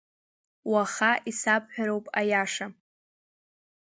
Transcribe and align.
Уаха 0.71 1.11
исабҳәароуп 1.29 2.05
аиаша! 2.19 2.67